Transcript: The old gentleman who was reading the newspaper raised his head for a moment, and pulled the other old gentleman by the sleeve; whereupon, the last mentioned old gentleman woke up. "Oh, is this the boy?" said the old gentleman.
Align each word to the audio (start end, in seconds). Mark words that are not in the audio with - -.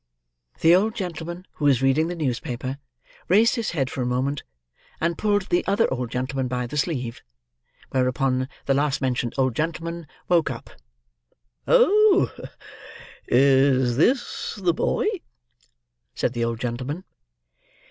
The 0.61 0.73
old 0.75 0.95
gentleman 0.95 1.45
who 1.53 1.65
was 1.65 1.83
reading 1.83 2.07
the 2.07 2.15
newspaper 2.15 2.79
raised 3.27 3.53
his 3.53 3.69
head 3.77 3.91
for 3.91 4.01
a 4.01 4.05
moment, 4.07 4.41
and 4.99 5.15
pulled 5.15 5.49
the 5.49 5.63
other 5.67 5.87
old 5.93 6.09
gentleman 6.09 6.47
by 6.47 6.65
the 6.65 6.75
sleeve; 6.75 7.21
whereupon, 7.91 8.49
the 8.65 8.73
last 8.73 8.99
mentioned 8.99 9.35
old 9.37 9.55
gentleman 9.55 10.07
woke 10.27 10.49
up. 10.49 10.71
"Oh, 11.67 12.31
is 13.27 13.95
this 13.97 14.55
the 14.55 14.73
boy?" 14.73 15.05
said 16.15 16.33
the 16.33 16.45
old 16.45 16.59
gentleman. 16.59 17.03